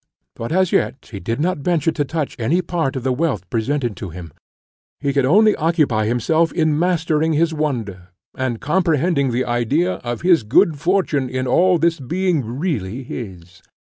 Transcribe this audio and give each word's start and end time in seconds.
But 0.35 0.51
as 0.51 0.71
yet 0.71 1.09
he 1.11 1.19
did 1.19 1.39
not 1.39 1.59
venture 1.59 1.91
to 1.91 2.03
touch 2.03 2.35
any 2.39 2.63
part 2.63 2.95
of 2.95 3.03
the 3.03 3.13
wealth 3.13 3.47
presented 3.51 3.95
to 3.97 4.09
him; 4.09 4.33
he 4.99 5.13
could 5.13 5.25
only 5.25 5.55
occupy 5.55 6.07
himself 6.07 6.51
in 6.51 6.79
mastering 6.79 7.33
his 7.33 7.53
wonder, 7.53 8.07
and 8.35 8.59
comprehending 8.59 9.29
the 9.29 9.45
idea 9.45 9.97
of 9.97 10.21
his 10.23 10.41
good 10.41 10.79
fortune 10.79 11.29
in 11.29 11.45
all 11.45 11.77
this 11.77 11.99
being 11.99 12.43
really 12.43 13.03
his. 13.03 13.61